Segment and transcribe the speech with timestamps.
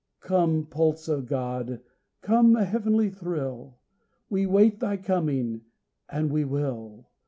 [0.21, 1.79] Come, pulse of God;
[2.23, 3.77] come, heavenly thrill!
[4.31, 5.61] We wait thy coming,
[6.09, 7.11] and we will.